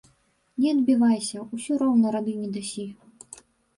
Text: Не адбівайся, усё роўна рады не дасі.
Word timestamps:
Не 0.63 0.69
адбівайся, 0.75 1.43
усё 1.57 1.73
роўна 1.85 2.07
рады 2.17 2.33
не 2.41 2.49
дасі. 2.59 2.87